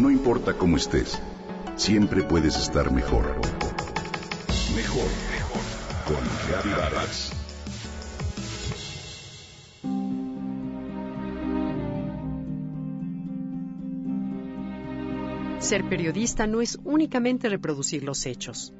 No 0.00 0.10
importa 0.10 0.54
cómo 0.54 0.78
estés, 0.78 1.20
siempre 1.76 2.22
puedes 2.22 2.56
estar 2.56 2.90
mejor. 2.90 3.36
Mejor, 4.74 5.10
mejor. 5.30 5.60
Con 6.06 6.16
Reavivadas. 6.48 7.32
Ser 15.58 15.86
periodista 15.90 16.46
no 16.46 16.62
es 16.62 16.78
únicamente 16.82 17.50
reproducir 17.50 18.02
los 18.02 18.24
hechos. 18.24 18.72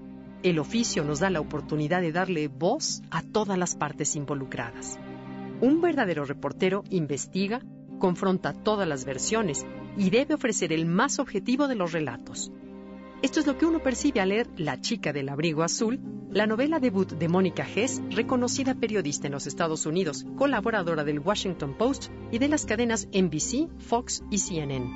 El 0.43 0.59
oficio 0.59 1.05
nos 1.05 1.21
da 1.21 1.29
la 1.29 1.41
oportunidad 1.41 2.01
de 2.01 2.13
darle 2.13 2.49
voz 2.49 3.03
a 3.11 3.21
todas 3.21 3.59
las 3.59 3.77
partes 3.77 4.17
involucradas. 4.17 4.99
Un 5.61 5.83
verdadero 5.83 6.25
reportero 6.25 6.83
investiga, 6.89 7.61
confronta 7.99 8.55
todas 8.55 8.89
las 8.89 9.05
versiones 9.05 9.67
y 9.97 10.11
debe 10.11 10.35
ofrecer 10.35 10.73
el 10.73 10.87
más 10.87 11.19
objetivo 11.19 11.69
de 11.69 11.75
los 11.75 11.93
relatos. 11.93 12.53
Esto 13.23 13.41
es 13.41 13.47
lo 13.47 13.59
que 13.59 13.67
uno 13.67 13.81
percibe 13.81 14.21
al 14.21 14.31
leer 14.31 14.49
La 14.57 14.81
chica 14.81 15.13
del 15.13 15.29
abrigo 15.29 15.63
azul, 15.63 16.01
la 16.31 16.47
novela 16.47 16.81
debut 16.81 17.13
de 17.13 17.29
Mónica 17.29 17.67
Hess, 17.67 18.01
reconocida 18.11 18.75
periodista 18.75 19.27
en 19.27 19.33
los 19.33 19.47
Estados 19.47 19.85
Unidos, 19.85 20.25
colaboradora 20.37 21.05
del 21.05 21.19
Washington 21.19 21.75
Post 21.77 22.11
y 22.31 22.39
de 22.39 22.49
las 22.49 22.65
cadenas 22.65 23.09
NBC, 23.13 23.69
Fox 23.79 24.25
y 24.31 24.39
CNN. 24.39 24.87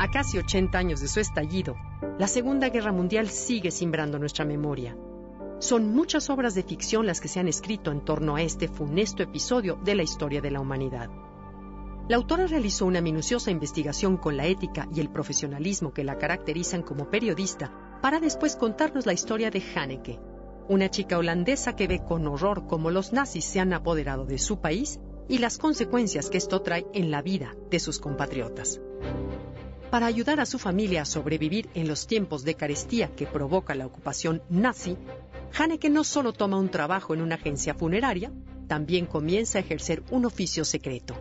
A 0.00 0.10
casi 0.10 0.38
80 0.38 0.78
años 0.78 1.00
de 1.00 1.08
su 1.08 1.20
estallido, 1.20 1.76
la 2.18 2.26
Segunda 2.26 2.70
Guerra 2.70 2.92
Mundial 2.92 3.28
sigue 3.28 3.70
simbrando 3.70 4.18
nuestra 4.18 4.44
memoria. 4.44 4.96
Son 5.60 5.92
muchas 5.92 6.30
obras 6.30 6.54
de 6.54 6.62
ficción 6.62 7.06
las 7.06 7.20
que 7.20 7.28
se 7.28 7.38
han 7.38 7.48
escrito 7.48 7.92
en 7.92 8.04
torno 8.04 8.36
a 8.36 8.42
este 8.42 8.68
funesto 8.68 9.22
episodio 9.22 9.78
de 9.84 9.94
la 9.96 10.02
historia 10.02 10.40
de 10.40 10.50
la 10.50 10.60
humanidad. 10.60 11.10
La 12.08 12.16
autora 12.16 12.46
realizó 12.46 12.86
una 12.86 13.02
minuciosa 13.02 13.50
investigación 13.50 14.16
con 14.16 14.38
la 14.38 14.46
ética 14.46 14.88
y 14.94 15.00
el 15.00 15.10
profesionalismo 15.10 15.92
que 15.92 16.04
la 16.04 16.16
caracterizan 16.16 16.82
como 16.82 17.10
periodista 17.10 17.70
para 18.00 18.18
después 18.18 18.56
contarnos 18.56 19.04
la 19.04 19.12
historia 19.12 19.50
de 19.50 19.60
Hanneke, 19.60 20.18
una 20.68 20.88
chica 20.88 21.18
holandesa 21.18 21.76
que 21.76 21.86
ve 21.86 22.02
con 22.02 22.26
horror 22.26 22.66
cómo 22.66 22.90
los 22.90 23.12
nazis 23.12 23.44
se 23.44 23.60
han 23.60 23.74
apoderado 23.74 24.24
de 24.24 24.38
su 24.38 24.58
país 24.58 24.98
y 25.28 25.36
las 25.36 25.58
consecuencias 25.58 26.30
que 26.30 26.38
esto 26.38 26.62
trae 26.62 26.86
en 26.94 27.10
la 27.10 27.20
vida 27.20 27.54
de 27.70 27.78
sus 27.78 27.98
compatriotas. 27.98 28.80
Para 29.90 30.06
ayudar 30.06 30.40
a 30.40 30.46
su 30.46 30.58
familia 30.58 31.02
a 31.02 31.04
sobrevivir 31.04 31.68
en 31.74 31.88
los 31.88 32.06
tiempos 32.06 32.42
de 32.42 32.54
carestía 32.54 33.14
que 33.14 33.26
provoca 33.26 33.74
la 33.74 33.84
ocupación 33.84 34.42
nazi, 34.48 34.96
Haneke 35.58 35.90
no 35.90 36.04
solo 36.04 36.32
toma 36.32 36.56
un 36.56 36.70
trabajo 36.70 37.12
en 37.12 37.20
una 37.20 37.34
agencia 37.34 37.74
funeraria, 37.74 38.32
también 38.66 39.04
comienza 39.04 39.58
a 39.58 39.60
ejercer 39.60 40.02
un 40.10 40.24
oficio 40.24 40.64
secreto. 40.64 41.14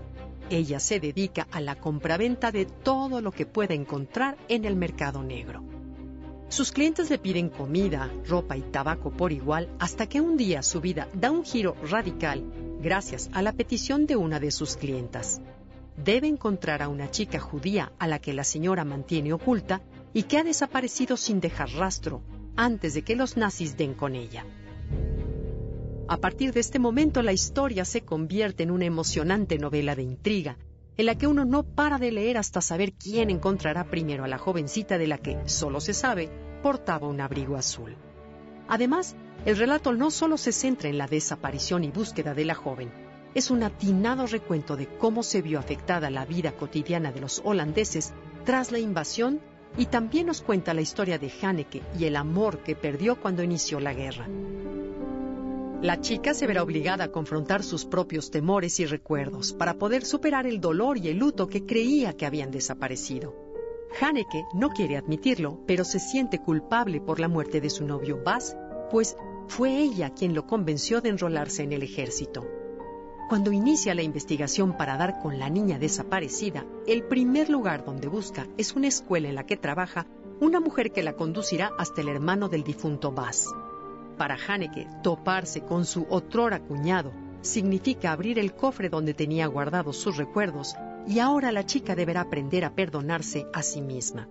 Ella 0.50 0.80
se 0.80 1.00
dedica 1.00 1.48
a 1.52 1.60
la 1.60 1.76
compraventa 1.76 2.52
de 2.52 2.66
todo 2.66 3.20
lo 3.22 3.32
que 3.32 3.46
pueda 3.46 3.74
encontrar 3.74 4.38
en 4.48 4.64
el 4.64 4.76
mercado 4.76 5.22
negro. 5.22 5.64
Sus 6.50 6.72
clientes 6.72 7.10
le 7.10 7.18
piden 7.18 7.50
comida, 7.50 8.10
ropa 8.26 8.56
y 8.56 8.62
tabaco 8.62 9.12
por 9.12 9.34
igual 9.34 9.70
hasta 9.80 10.08
que 10.08 10.22
un 10.22 10.38
día 10.38 10.64
su 10.64 10.80
vida 10.80 11.10
da 11.14 11.32
un 11.32 11.44
giro 11.44 11.76
radical 11.84 12.46
gracias 12.80 13.30
a 13.34 13.42
la 13.42 13.52
petición 13.52 14.06
de 14.06 14.16
una 14.16 14.40
de 14.40 14.52
sus 14.52 14.78
clientas. 14.78 15.42
Debe 15.98 16.28
encontrar 16.28 16.82
a 16.82 16.88
una 16.88 17.12
chica 17.12 17.40
judía 17.40 17.92
a 18.00 18.08
la 18.08 18.20
que 18.20 18.32
la 18.32 18.46
señora 18.46 18.86
mantiene 18.86 19.34
oculta 19.34 19.82
y 20.14 20.24
que 20.24 20.38
ha 20.38 20.44
desaparecido 20.44 21.18
sin 21.18 21.42
dejar 21.42 21.70
rastro 21.72 22.22
antes 22.56 22.94
de 22.94 23.02
que 23.02 23.18
los 23.18 23.36
nazis 23.36 23.76
den 23.76 23.94
con 23.94 24.16
ella. 24.16 24.46
A 26.10 26.18
partir 26.18 26.54
de 26.54 26.62
este 26.62 26.80
momento 26.80 27.22
la 27.22 27.34
historia 27.34 27.84
se 27.84 28.02
convierte 28.02 28.64
en 28.64 28.72
una 28.72 28.86
emocionante 28.86 29.58
novela 29.58 29.94
de 29.94 30.04
intriga, 30.04 30.58
en 30.96 31.06
la 31.06 31.16
que 31.16 31.28
uno 31.28 31.44
no 31.44 31.64
para 31.64 31.98
de 31.98 32.12
leer 32.12 32.38
hasta 32.38 32.62
saber 32.62 32.94
quién 32.94 33.30
encontrará 33.30 33.84
primero 33.84 34.24
a 34.24 34.28
la 34.28 34.38
jovencita 34.38 34.98
de 34.98 35.08
la 35.08 35.18
que, 35.18 35.38
solo 35.46 35.82
se 35.82 35.94
sabe, 35.94 36.30
portaba 36.64 37.08
un 37.08 37.20
abrigo 37.20 37.58
azul. 37.58 37.98
Además, 38.70 39.16
el 39.46 39.58
relato 39.58 39.94
no 39.94 40.10
solo 40.10 40.38
se 40.38 40.54
centra 40.54 40.90
en 40.90 40.98
la 40.98 41.08
desaparición 41.08 41.84
y 41.84 41.92
búsqueda 41.92 42.34
de 42.34 42.46
la 42.46 42.56
joven, 42.56 42.90
es 43.36 43.52
un 43.52 43.62
atinado 43.64 44.26
recuento 44.26 44.76
de 44.76 44.88
cómo 44.88 45.24
se 45.24 45.42
vio 45.42 45.60
afectada 45.60 46.10
la 46.10 46.26
vida 46.26 46.54
cotidiana 46.54 47.12
de 47.12 47.20
los 47.20 47.42
holandeses 47.44 48.14
tras 48.46 48.72
la 48.72 48.80
invasión 48.80 49.42
y 49.78 49.88
también 49.88 50.26
nos 50.28 50.42
cuenta 50.42 50.74
la 50.74 50.82
historia 50.82 51.20
de 51.20 51.32
Haneke 51.42 51.84
y 52.00 52.06
el 52.06 52.16
amor 52.16 52.64
que 52.64 52.76
perdió 52.76 53.20
cuando 53.22 53.44
inició 53.44 53.80
la 53.80 53.94
guerra. 53.94 54.28
La 55.82 56.02
chica 56.02 56.34
se 56.34 56.48
verá 56.48 56.64
obligada 56.64 57.04
a 57.04 57.12
confrontar 57.12 57.62
sus 57.62 57.86
propios 57.86 58.32
temores 58.32 58.80
y 58.80 58.86
recuerdos 58.88 59.54
para 59.54 59.76
poder 59.76 60.06
superar 60.06 60.48
el 60.48 60.60
dolor 60.60 60.98
y 60.98 61.10
el 61.10 61.18
luto 61.18 61.48
que 61.48 61.68
creía 61.68 62.14
que 62.14 62.26
habían 62.26 62.50
desaparecido. 62.50 63.36
Haneke 64.02 64.46
no 64.56 64.70
quiere 64.70 64.98
admitirlo, 64.98 65.60
pero 65.68 65.84
se 65.84 66.00
siente 66.00 66.40
culpable 66.40 67.00
por 67.00 67.20
la 67.20 67.28
muerte 67.28 67.62
de 67.62 67.70
su 67.70 67.86
novio 67.86 68.20
Bas, 68.24 68.58
pues 68.90 69.16
fue 69.48 69.78
ella 69.78 70.16
quien 70.16 70.34
lo 70.34 70.48
convenció 70.48 71.00
de 71.00 71.10
enrolarse 71.10 71.62
en 71.62 71.72
el 71.72 71.84
ejército. 71.84 72.44
Cuando 73.30 73.52
inicia 73.52 73.94
la 73.94 74.02
investigación 74.02 74.78
para 74.78 74.98
dar 74.98 75.20
con 75.20 75.38
la 75.38 75.50
niña 75.50 75.78
desaparecida, 75.78 76.66
el 76.88 77.04
primer 77.04 77.52
lugar 77.52 77.86
donde 77.86 78.08
busca 78.08 78.48
es 78.58 78.74
una 78.74 78.88
escuela 78.88 79.30
en 79.30 79.36
la 79.36 79.46
que 79.46 79.58
trabaja 79.58 80.08
una 80.42 80.60
mujer 80.60 80.92
que 80.92 81.04
la 81.04 81.14
conducirá 81.14 81.70
hasta 81.78 82.02
el 82.02 82.10
hermano 82.10 82.50
del 82.50 82.64
difunto 82.64 83.12
Bass. 83.12 83.48
Para 84.18 84.38
Haneke, 84.48 84.88
toparse 85.04 85.62
con 85.62 85.86
su 85.86 86.08
otrora 86.10 86.60
cuñado 86.60 87.14
significa 87.42 88.12
abrir 88.12 88.40
el 88.40 88.54
cofre 88.54 88.90
donde 88.90 89.14
tenía 89.14 89.48
guardados 89.48 89.98
sus 89.98 90.18
recuerdos 90.18 90.76
y 91.08 91.20
ahora 91.20 91.52
la 91.52 91.66
chica 91.66 91.96
deberá 91.96 92.22
aprender 92.22 92.66
a 92.66 92.74
perdonarse 92.74 93.48
a 93.54 93.62
sí 93.62 93.82
misma. 93.82 94.28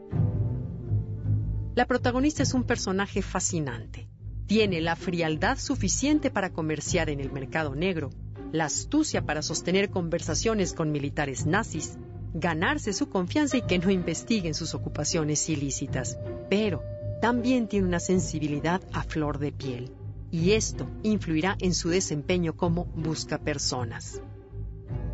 La 1.74 1.86
protagonista 1.86 2.42
es 2.42 2.54
un 2.54 2.64
personaje 2.64 3.22
fascinante. 3.22 4.08
Tiene 4.46 4.80
la 4.80 4.96
frialdad 4.96 5.58
suficiente 5.58 6.30
para 6.30 6.50
comerciar 6.50 7.10
en 7.10 7.20
el 7.20 7.32
mercado 7.32 7.74
negro 7.74 8.10
la 8.52 8.66
astucia 8.66 9.22
para 9.22 9.42
sostener 9.42 9.90
conversaciones 9.90 10.72
con 10.72 10.92
militares 10.92 11.46
nazis, 11.46 11.98
ganarse 12.32 12.92
su 12.92 13.08
confianza 13.08 13.56
y 13.56 13.62
que 13.62 13.78
no 13.78 13.90
investiguen 13.90 14.54
sus 14.54 14.74
ocupaciones 14.74 15.48
ilícitas. 15.48 16.18
Pero 16.48 16.82
también 17.20 17.68
tiene 17.68 17.86
una 17.86 18.00
sensibilidad 18.00 18.80
a 18.92 19.02
flor 19.02 19.38
de 19.38 19.52
piel, 19.52 19.92
y 20.30 20.52
esto 20.52 20.86
influirá 21.02 21.56
en 21.60 21.74
su 21.74 21.88
desempeño 21.88 22.56
como 22.56 22.84
busca 22.94 23.38
personas. 23.38 24.20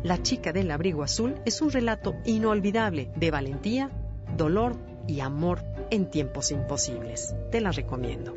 La 0.03 0.21
chica 0.21 0.51
del 0.51 0.69
abrigo 0.71 1.03
azul 1.03 1.35
es 1.45 1.61
un 1.61 1.71
relato 1.71 2.15
inolvidable 2.25 3.11
de 3.15 3.31
valentía, 3.31 3.89
dolor 4.37 4.75
y 5.07 5.21
amor 5.21 5.63
en 5.91 6.09
tiempos 6.09 6.51
imposibles. 6.51 7.33
Te 7.51 7.61
la 7.61 7.71
recomiendo. 7.71 8.35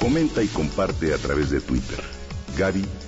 Comenta 0.00 0.42
y 0.42 0.48
comparte 0.48 1.12
a 1.12 1.18
través 1.18 1.50
de 1.50 1.60
Twitter. 1.60 2.02